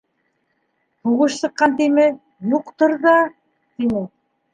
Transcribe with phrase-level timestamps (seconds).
[1.09, 2.05] —Һуғыш сыҡҡан тиме,
[2.53, 3.13] юҡтыр ҙа,—
[3.83, 4.03] тине.